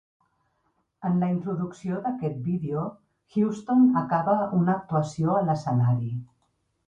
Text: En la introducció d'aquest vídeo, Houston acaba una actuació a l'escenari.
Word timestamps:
En 1.09 1.17
la 1.23 1.27
introducció 1.33 1.99
d'aquest 2.05 2.39
vídeo, 2.47 2.85
Houston 3.35 3.85
acaba 4.03 4.37
una 4.61 4.75
actuació 4.79 5.35
a 5.41 5.47
l'escenari. 5.51 6.11